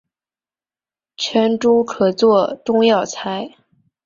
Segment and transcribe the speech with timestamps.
[1.15, 3.55] 全株可做中药材。